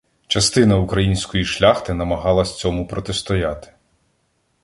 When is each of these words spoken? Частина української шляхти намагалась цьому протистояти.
Частина 0.27 0.77
української 0.77 1.45
шляхти 1.45 1.93
намагалась 1.93 2.57
цьому 2.59 2.87
протистояти. 2.87 3.73